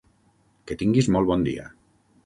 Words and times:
Que 0.71 0.79
tinguis 0.81 1.11
molt 1.17 1.31
bon 1.33 1.47
dia. 1.51 1.71